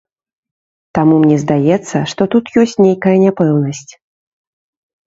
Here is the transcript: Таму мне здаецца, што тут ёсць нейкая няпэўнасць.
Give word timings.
Таму 0.99 1.15
мне 1.25 1.37
здаецца, 1.45 1.97
што 2.15 2.27
тут 2.37 2.45
ёсць 2.63 2.77
нейкая 2.87 3.15
няпэўнасць. 3.27 3.89